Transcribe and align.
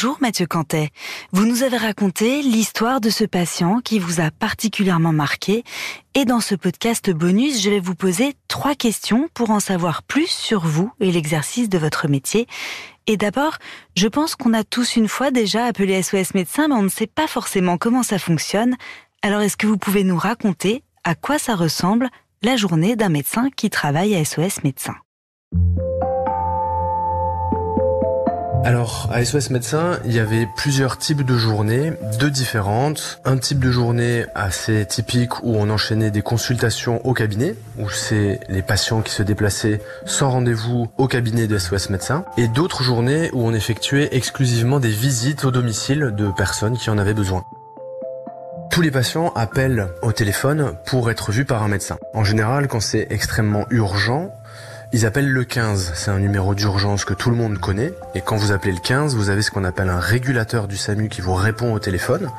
Bonjour 0.00 0.18
Mathieu 0.20 0.46
Cantet. 0.46 0.90
Vous 1.32 1.44
nous 1.44 1.64
avez 1.64 1.76
raconté 1.76 2.40
l'histoire 2.40 3.00
de 3.00 3.10
ce 3.10 3.24
patient 3.24 3.80
qui 3.80 3.98
vous 3.98 4.20
a 4.20 4.30
particulièrement 4.30 5.12
marqué 5.12 5.64
et 6.14 6.24
dans 6.24 6.38
ce 6.38 6.54
podcast 6.54 7.10
bonus, 7.10 7.60
je 7.60 7.68
vais 7.68 7.80
vous 7.80 7.96
poser 7.96 8.34
trois 8.46 8.76
questions 8.76 9.28
pour 9.34 9.50
en 9.50 9.58
savoir 9.58 10.04
plus 10.04 10.28
sur 10.28 10.60
vous 10.60 10.92
et 11.00 11.10
l'exercice 11.10 11.68
de 11.68 11.78
votre 11.78 12.06
métier. 12.06 12.46
Et 13.08 13.16
d'abord, 13.16 13.56
je 13.96 14.06
pense 14.06 14.36
qu'on 14.36 14.54
a 14.54 14.62
tous 14.62 14.94
une 14.94 15.08
fois 15.08 15.32
déjà 15.32 15.64
appelé 15.64 16.00
SOS 16.00 16.32
médecin 16.34 16.68
mais 16.68 16.76
on 16.76 16.82
ne 16.82 16.88
sait 16.88 17.08
pas 17.08 17.26
forcément 17.26 17.76
comment 17.76 18.04
ça 18.04 18.20
fonctionne. 18.20 18.76
Alors 19.22 19.40
est-ce 19.40 19.56
que 19.56 19.66
vous 19.66 19.78
pouvez 19.78 20.04
nous 20.04 20.16
raconter 20.16 20.84
à 21.02 21.16
quoi 21.16 21.40
ça 21.40 21.56
ressemble 21.56 22.08
la 22.42 22.54
journée 22.54 22.94
d'un 22.94 23.08
médecin 23.08 23.48
qui 23.56 23.68
travaille 23.68 24.14
à 24.14 24.24
SOS 24.24 24.62
médecin? 24.62 24.94
Alors, 28.64 29.08
à 29.12 29.24
SOS 29.24 29.50
Médecin, 29.50 29.98
il 30.04 30.12
y 30.12 30.18
avait 30.18 30.46
plusieurs 30.56 30.98
types 30.98 31.22
de 31.22 31.36
journées, 31.36 31.92
deux 32.18 32.30
différentes. 32.30 33.20
Un 33.24 33.38
type 33.38 33.60
de 33.60 33.70
journée 33.70 34.26
assez 34.34 34.84
typique 34.84 35.42
où 35.42 35.56
on 35.56 35.70
enchaînait 35.70 36.10
des 36.10 36.22
consultations 36.22 37.04
au 37.06 37.14
cabinet, 37.14 37.54
où 37.78 37.88
c'est 37.88 38.40
les 38.48 38.62
patients 38.62 39.00
qui 39.00 39.12
se 39.12 39.22
déplaçaient 39.22 39.80
sans 40.04 40.30
rendez-vous 40.30 40.88
au 40.98 41.06
cabinet 41.06 41.46
de 41.46 41.56
SOS 41.56 41.90
Médecin. 41.90 42.24
Et 42.36 42.48
d'autres 42.48 42.82
journées 42.82 43.30
où 43.32 43.46
on 43.46 43.54
effectuait 43.54 44.08
exclusivement 44.12 44.80
des 44.80 44.90
visites 44.90 45.44
au 45.44 45.50
domicile 45.50 46.12
de 46.16 46.28
personnes 46.30 46.76
qui 46.76 46.90
en 46.90 46.98
avaient 46.98 47.14
besoin. 47.14 47.44
Tous 48.70 48.82
les 48.82 48.90
patients 48.90 49.32
appellent 49.34 49.88
au 50.02 50.12
téléphone 50.12 50.74
pour 50.84 51.10
être 51.10 51.32
vus 51.32 51.44
par 51.44 51.62
un 51.62 51.68
médecin. 51.68 51.96
En 52.12 52.22
général, 52.22 52.68
quand 52.68 52.80
c'est 52.80 53.06
extrêmement 53.10 53.66
urgent, 53.70 54.30
ils 54.92 55.04
appellent 55.04 55.28
le 55.28 55.44
15, 55.44 55.92
c'est 55.94 56.10
un 56.10 56.18
numéro 56.18 56.54
d'urgence 56.54 57.04
que 57.04 57.12
tout 57.12 57.28
le 57.28 57.36
monde 57.36 57.58
connaît. 57.58 57.92
Et 58.14 58.22
quand 58.22 58.36
vous 58.36 58.52
appelez 58.52 58.72
le 58.72 58.80
15, 58.80 59.16
vous 59.16 59.28
avez 59.28 59.42
ce 59.42 59.50
qu'on 59.50 59.64
appelle 59.64 59.90
un 59.90 60.00
régulateur 60.00 60.66
du 60.66 60.78
SAMU 60.78 61.10
qui 61.10 61.20
vous 61.20 61.34
répond 61.34 61.74
au 61.74 61.78
téléphone, 61.78 62.30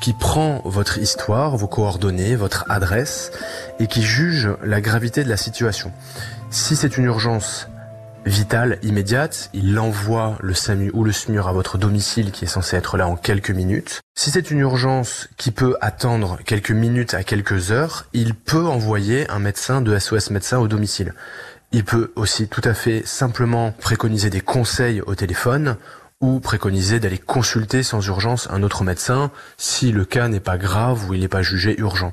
qui 0.00 0.12
prend 0.12 0.62
votre 0.64 0.98
histoire, 0.98 1.56
vos 1.56 1.68
coordonnées, 1.68 2.34
votre 2.34 2.64
adresse, 2.68 3.30
et 3.78 3.86
qui 3.86 4.02
juge 4.02 4.50
la 4.64 4.80
gravité 4.80 5.22
de 5.22 5.28
la 5.28 5.36
situation. 5.36 5.92
Si 6.50 6.74
c'est 6.74 6.96
une 6.96 7.04
urgence 7.04 7.68
vitale, 8.26 8.78
immédiate, 8.82 9.50
il 9.52 9.78
envoie 9.78 10.36
le 10.40 10.54
SAMU 10.54 10.90
ou 10.94 11.04
le 11.04 11.12
SMUR 11.12 11.48
à 11.48 11.52
votre 11.52 11.78
domicile 11.78 12.30
qui 12.30 12.44
est 12.44 12.48
censé 12.48 12.76
être 12.76 12.96
là 12.96 13.08
en 13.08 13.16
quelques 13.16 13.50
minutes. 13.50 14.00
Si 14.14 14.30
c'est 14.30 14.50
une 14.50 14.58
urgence 14.58 15.28
qui 15.36 15.50
peut 15.50 15.76
attendre 15.80 16.38
quelques 16.44 16.70
minutes 16.70 17.14
à 17.14 17.24
quelques 17.24 17.72
heures, 17.72 18.06
il 18.12 18.34
peut 18.34 18.66
envoyer 18.66 19.28
un 19.30 19.38
médecin 19.38 19.80
de 19.80 19.98
SOS 19.98 20.30
médecin 20.30 20.58
au 20.58 20.68
domicile. 20.68 21.14
Il 21.74 21.84
peut 21.84 22.12
aussi 22.16 22.48
tout 22.48 22.60
à 22.64 22.74
fait 22.74 23.02
simplement 23.06 23.72
préconiser 23.72 24.28
des 24.28 24.42
conseils 24.42 25.00
au 25.00 25.14
téléphone 25.14 25.78
ou 26.20 26.38
préconiser 26.38 27.00
d'aller 27.00 27.16
consulter 27.16 27.82
sans 27.82 28.06
urgence 28.06 28.46
un 28.50 28.62
autre 28.62 28.84
médecin 28.84 29.30
si 29.56 29.90
le 29.90 30.04
cas 30.04 30.28
n'est 30.28 30.38
pas 30.38 30.58
grave 30.58 31.08
ou 31.08 31.14
il 31.14 31.20
n'est 31.20 31.28
pas 31.28 31.40
jugé 31.40 31.74
urgent. 31.78 32.12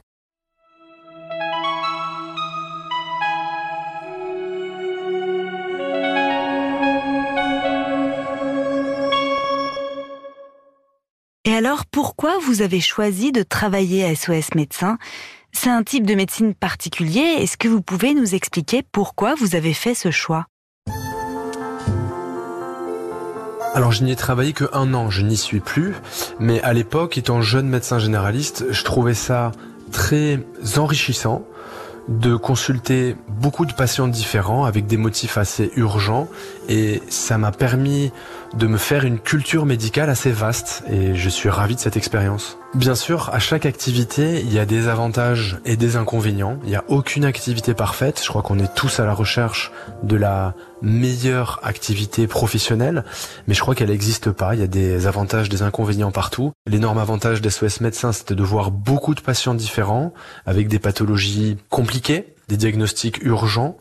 Et 11.44 11.54
alors, 11.54 11.86
pourquoi 11.86 12.38
vous 12.40 12.62
avez 12.62 12.80
choisi 12.80 13.34
de 13.34 13.44
travailler 13.44 14.06
à 14.06 14.16
SOS 14.16 14.56
Médecin 14.56 14.98
c'est 15.52 15.70
un 15.70 15.84
type 15.84 16.06
de 16.06 16.16
médecine 16.16 16.54
particulier. 16.54 17.38
Est-ce 17.40 17.58
que 17.58 17.68
vous 17.68 17.82
pouvez 17.82 18.14
nous 18.14 18.36
expliquer 18.36 18.84
pourquoi 18.92 19.36
vous 19.36 19.56
avez 19.56 19.74
fait 19.74 19.96
ce 19.96 20.12
choix? 20.12 20.46
Alors 23.76 23.92
je 23.92 24.04
n'y 24.04 24.12
ai 24.12 24.16
travaillé 24.16 24.54
que 24.54 24.66
un 24.74 24.94
an, 24.94 25.10
je 25.10 25.22
n'y 25.22 25.38
suis 25.38 25.60
plus, 25.60 25.94
mais 26.40 26.62
à 26.62 26.74
l'époque, 26.74 27.18
étant 27.18 27.42
jeune 27.42 27.68
médecin 27.68 28.00
généraliste, 28.00 28.66
je 28.72 28.84
trouvais 28.84 29.14
ça 29.14 29.52
très 29.92 30.40
enrichissant 30.78 31.46
de 32.10 32.36
consulter 32.36 33.16
beaucoup 33.28 33.68
de 33.68 33.74
patients 33.74 34.08
différents 34.08 34.66
avec 34.66 34.88
des 34.88 34.98
motifs 34.98 35.38
assez 35.38 35.72
urgents. 35.76 36.28
Et 36.68 37.04
ça 37.08 37.38
m'a 37.38 37.52
permis 37.52 38.12
de 38.56 38.66
me 38.66 38.78
faire 38.78 39.06
une 39.06 39.20
culture 39.20 39.68
médicale 39.68 40.10
assez 40.10 40.32
vaste. 40.32 40.84
Et 40.90 41.14
je 41.14 41.30
suis 41.30 41.50
ravi 41.50 41.76
de 41.76 41.80
cette 41.80 41.98
expérience. 41.98 42.58
Bien 42.76 42.94
sûr, 42.94 43.32
à 43.34 43.40
chaque 43.40 43.66
activité, 43.66 44.42
il 44.42 44.54
y 44.54 44.60
a 44.60 44.66
des 44.66 44.90
avantages 44.90 45.58
et 45.66 45.76
des 45.76 45.96
inconvénients. 45.96 46.60
Il 46.64 46.70
n'y 46.70 46.76
a 46.76 46.84
aucune 46.88 47.26
activité 47.26 47.74
parfaite. 47.74 48.22
Je 48.24 48.30
crois 48.30 48.44
qu'on 48.44 48.60
est 48.60 48.76
tous 48.76 49.00
à 49.00 49.06
la 49.06 49.14
recherche 49.14 49.72
de 50.04 50.16
la 50.16 50.54
meilleure 50.84 51.60
activité 51.64 52.28
professionnelle, 52.28 53.06
mais 53.48 53.56
je 53.56 53.62
crois 53.62 53.74
qu'elle 53.74 53.90
n'existe 53.90 54.30
pas. 54.30 54.54
Il 54.54 54.62
y 54.62 54.64
a 54.64 54.68
des 54.68 55.08
avantages, 55.08 55.50
des 55.50 55.64
inconvénients 55.64 56.12
partout. 56.12 56.52
L'énorme 56.68 57.00
avantage 57.00 57.42
des 57.42 57.50
SOS 57.50 57.82
médecins, 57.82 58.12
c'était 58.12 58.36
de 58.36 58.44
voir 58.44 58.70
beaucoup 58.70 59.16
de 59.16 59.22
patients 59.22 59.56
différents 59.56 60.14
avec 60.46 60.68
des 60.68 60.80
pathologies 60.80 61.58
compliquées 61.70 62.36
des 62.50 62.58
diagnostics 62.58 63.24
urgents. 63.24 63.78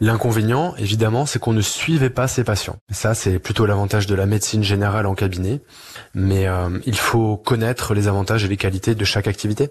L'inconvénient, 0.00 0.74
évidemment, 0.76 1.26
c'est 1.26 1.38
qu'on 1.38 1.52
ne 1.52 1.62
suivait 1.62 2.10
pas 2.10 2.26
ces 2.26 2.42
patients. 2.44 2.76
Ça, 2.90 3.14
c'est 3.14 3.38
plutôt 3.38 3.66
l'avantage 3.66 4.06
de 4.06 4.16
la 4.16 4.26
médecine 4.26 4.64
générale 4.64 5.06
en 5.06 5.14
cabinet. 5.14 5.60
Mais 6.12 6.48
euh, 6.48 6.78
il 6.84 6.98
faut 6.98 7.36
connaître 7.36 7.94
les 7.94 8.08
avantages 8.08 8.44
et 8.44 8.48
les 8.48 8.56
qualités 8.56 8.96
de 8.96 9.04
chaque 9.04 9.28
activité. 9.28 9.70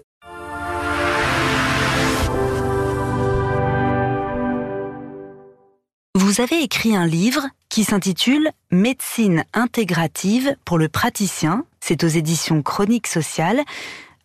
Vous 6.14 6.40
avez 6.40 6.62
écrit 6.62 6.96
un 6.96 7.06
livre 7.06 7.42
qui 7.68 7.84
s'intitule 7.84 8.50
Médecine 8.70 9.44
intégrative 9.52 10.56
pour 10.64 10.78
le 10.78 10.88
praticien. 10.88 11.64
C'est 11.80 12.04
aux 12.04 12.08
éditions 12.08 12.62
Chroniques 12.62 13.08
Sociales. 13.08 13.60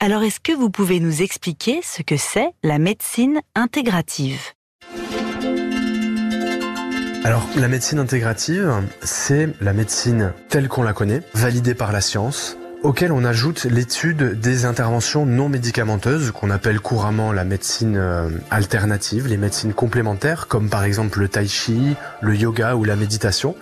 Alors 0.01 0.23
est-ce 0.23 0.41
que 0.41 0.51
vous 0.51 0.69
pouvez 0.69 1.00
nous 1.00 1.22
expliquer 1.22 1.79
ce 1.81 2.01
que 2.01 2.17
c'est 2.17 2.50
la 2.63 2.79
médecine 2.79 3.39
intégrative? 3.56 4.41
Alors, 7.23 7.47
la 7.56 7.67
médecine 7.69 7.97
intégrative, 7.97 8.72
c'est 9.01 9.50
la 9.61 9.73
médecine 9.73 10.34
telle 10.50 10.67
qu'on 10.67 10.84
la 10.84 10.94
connaît, 10.94 11.22
validée 11.34 11.73
par 11.73 11.91
la 11.91 12.01
science, 12.01 12.57
auquel 12.84 13.11
on 13.11 13.23
ajoute 13.23 13.63
l'étude 13.63 14.39
des 14.39 14.66
interventions 14.66 15.25
non 15.25 15.47
médicamenteuses, 15.50 16.31
qu'on 16.31 16.51
appelle 16.51 16.81
couramment 16.81 17.31
la 17.31 17.45
médecine 17.45 17.95
euh, 17.97 18.29
alternative, 18.51 19.28
les 19.28 19.38
médecines 19.38 19.73
complémentaires, 19.73 20.47
comme 20.47 20.69
par 20.69 20.84
exemple 20.84 21.19
le 21.19 21.29
tai 21.29 21.47
chi, 21.47 21.95
le 22.22 22.35
yoga 22.35 22.75
ou 22.75 22.84
la 22.84 22.97
méditation, 22.97 23.55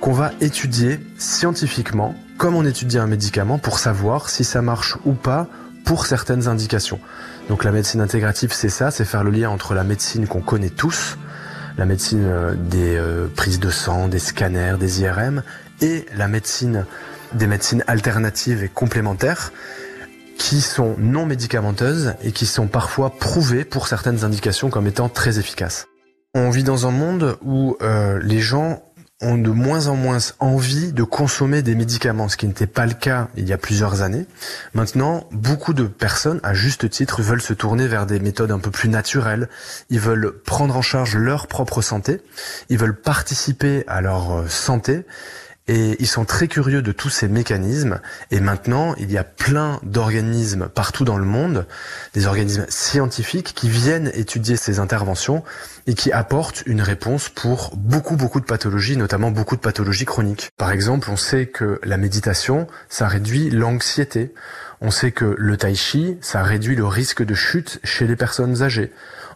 qu'on 0.00 0.12
va 0.12 0.32
étudier 0.42 1.00
scientifiquement, 1.16 2.14
comme 2.36 2.54
on 2.54 2.64
étudie 2.64 2.98
un 2.98 3.08
médicament, 3.08 3.58
pour 3.58 3.78
savoir 3.78 4.28
si 4.28 4.44
ça 4.44 4.62
marche 4.62 4.96
ou 5.06 5.14
pas 5.14 5.48
pour 5.88 6.04
certaines 6.04 6.48
indications. 6.48 7.00
Donc 7.48 7.64
la 7.64 7.72
médecine 7.72 8.02
intégrative, 8.02 8.52
c'est 8.52 8.68
ça, 8.68 8.90
c'est 8.90 9.06
faire 9.06 9.24
le 9.24 9.30
lien 9.30 9.48
entre 9.48 9.72
la 9.72 9.84
médecine 9.84 10.26
qu'on 10.26 10.42
connaît 10.42 10.68
tous, 10.68 11.16
la 11.78 11.86
médecine 11.86 12.26
euh, 12.26 12.54
des 12.54 12.94
euh, 12.94 13.26
prises 13.34 13.58
de 13.58 13.70
sang, 13.70 14.06
des 14.06 14.18
scanners, 14.18 14.74
des 14.78 15.00
IRM, 15.00 15.42
et 15.80 16.04
la 16.14 16.28
médecine 16.28 16.84
des 17.32 17.46
médecines 17.46 17.84
alternatives 17.86 18.62
et 18.62 18.68
complémentaires 18.68 19.50
qui 20.36 20.60
sont 20.60 20.94
non 20.98 21.24
médicamenteuses 21.24 22.16
et 22.22 22.32
qui 22.32 22.44
sont 22.44 22.66
parfois 22.66 23.08
prouvées 23.08 23.64
pour 23.64 23.88
certaines 23.88 24.24
indications 24.24 24.68
comme 24.68 24.88
étant 24.88 25.08
très 25.08 25.38
efficaces. 25.38 25.86
On 26.34 26.50
vit 26.50 26.64
dans 26.64 26.86
un 26.86 26.90
monde 26.90 27.38
où 27.40 27.78
euh, 27.80 28.20
les 28.22 28.40
gens 28.40 28.82
ont 29.20 29.36
de 29.36 29.50
moins 29.50 29.88
en 29.88 29.96
moins 29.96 30.18
envie 30.38 30.92
de 30.92 31.02
consommer 31.02 31.62
des 31.62 31.74
médicaments, 31.74 32.28
ce 32.28 32.36
qui 32.36 32.46
n'était 32.46 32.68
pas 32.68 32.86
le 32.86 32.94
cas 32.94 33.28
il 33.36 33.48
y 33.48 33.52
a 33.52 33.58
plusieurs 33.58 34.02
années. 34.02 34.26
Maintenant, 34.74 35.26
beaucoup 35.32 35.74
de 35.74 35.84
personnes, 35.84 36.38
à 36.44 36.54
juste 36.54 36.88
titre, 36.88 37.20
veulent 37.20 37.42
se 37.42 37.52
tourner 37.52 37.88
vers 37.88 38.06
des 38.06 38.20
méthodes 38.20 38.52
un 38.52 38.60
peu 38.60 38.70
plus 38.70 38.88
naturelles. 38.88 39.48
Ils 39.90 39.98
veulent 39.98 40.32
prendre 40.44 40.76
en 40.76 40.82
charge 40.82 41.16
leur 41.16 41.48
propre 41.48 41.82
santé. 41.82 42.20
Ils 42.68 42.78
veulent 42.78 43.00
participer 43.00 43.82
à 43.88 44.00
leur 44.00 44.32
euh, 44.32 44.48
santé 44.48 45.04
et 45.68 45.96
ils 46.00 46.06
sont 46.06 46.24
très 46.24 46.48
curieux 46.48 46.82
de 46.82 46.92
tous 46.92 47.10
ces 47.10 47.28
mécanismes. 47.28 48.00
Et 48.30 48.40
maintenant, 48.40 48.94
il 48.98 49.12
y 49.12 49.18
a 49.18 49.24
plein 49.24 49.80
d'organismes 49.82 50.68
partout 50.68 51.04
dans 51.04 51.18
le 51.18 51.26
monde, 51.26 51.66
des 52.14 52.26
organismes 52.26 52.66
scientifiques 52.68 53.52
qui 53.54 53.68
viennent 53.68 54.10
étudier 54.14 54.56
ces 54.56 54.78
interventions 54.78 55.44
et 55.86 55.94
qui 55.94 56.10
apportent 56.10 56.62
une 56.66 56.80
réponse 56.80 57.28
pour 57.28 57.76
beaucoup, 57.76 58.16
beaucoup 58.16 58.40
de 58.40 58.46
pathologies, 58.46 58.96
notamment 58.96 59.30
beaucoup 59.30 59.56
de 59.56 59.60
pathologies 59.60 60.06
chroniques. 60.06 60.50
Par 60.56 60.72
exemple, 60.72 61.10
on 61.10 61.16
sait 61.16 61.46
que 61.46 61.80
la 61.84 61.98
méditation, 61.98 62.66
ça 62.88 63.06
réduit 63.06 63.50
l'anxiété. 63.50 64.32
On 64.80 64.90
sait 64.90 65.12
que 65.12 65.34
le 65.36 65.56
tai 65.56 65.74
chi, 65.74 66.16
ça 66.20 66.42
réduit 66.42 66.76
le 66.76 66.86
risque 66.86 67.22
de 67.22 67.34
chute 67.34 67.80
chez 67.84 68.06
les 68.06 68.16
personnes 68.16 68.62
âgées. 68.62 68.92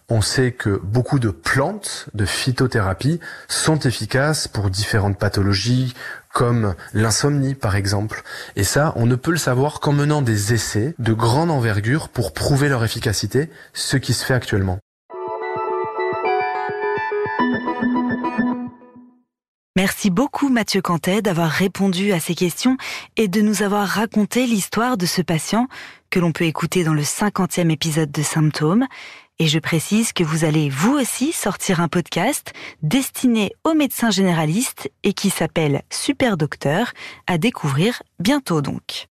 On 0.09 0.21
sait 0.21 0.53
que 0.53 0.81
beaucoup 0.83 1.19
de 1.19 1.31
plantes 1.31 2.09
de 2.15 2.25
phytothérapie 2.25 3.21
sont 3.49 3.79
efficaces 3.79 4.49
pour 4.49 4.71
différentes 4.71 5.19
pathologies 5.19 5.95
comme 6.33 6.75
l'insomnie 6.93 7.55
par 7.55 7.77
exemple. 7.77 8.23
Et 8.57 8.65
ça, 8.65 8.93
on 8.97 9.07
ne 9.07 9.17
peut 9.17 9.31
le 9.31 9.37
savoir 9.37 9.81
qu'en 9.81 9.93
menant 9.93 10.23
des 10.23 10.53
essais 10.53 10.95
de 10.99 11.13
grande 11.13 11.51
envergure 11.51 12.09
pour 12.09 12.33
prouver 12.33 12.69
leur 12.69 12.85
efficacité, 12.85 13.51
ce 13.73 13.97
qui 13.97 14.15
se 14.15 14.25
fait 14.25 14.35
actuellement. 14.35 14.79
Merci 19.75 20.11
beaucoup 20.11 20.51
Mathieu 20.51 20.83
Cantet 20.83 21.23
d'avoir 21.23 21.49
répondu 21.49 22.13
à 22.13 22.21
ces 22.21 22.35
questions 22.35 22.77
et 23.17 23.27
de 23.27 23.41
nous 23.41 23.63
avoir 23.63 23.89
raconté 23.89 24.47
l'histoire 24.47 24.99
de 24.99 25.07
ce 25.07 25.23
patient 25.23 25.67
que 26.11 26.21
l'on 26.21 26.31
peut 26.31 26.45
écouter 26.45 26.85
dans 26.85 26.93
le 26.93 27.03
50e 27.03 27.71
épisode 27.71 28.13
de 28.13 28.23
Symptômes. 28.23 28.87
Et 29.39 29.49
je 29.49 29.59
précise 29.59 30.13
que 30.13 30.25
vous 30.25 30.45
allez 30.45 30.69
vous 30.69 30.93
aussi 30.93 31.33
sortir 31.33 31.81
un 31.81 31.89
podcast 31.89 32.53
destiné 32.83 33.53
aux 33.65 33.75
médecins 33.75 34.11
généralistes 34.11 34.91
et 35.03 35.13
qui 35.13 35.31
s'appelle 35.31 35.83
Super 35.91 36.37
Docteur 36.37 36.93
à 37.27 37.39
découvrir 37.39 38.03
bientôt 38.19 38.61
donc. 38.61 39.09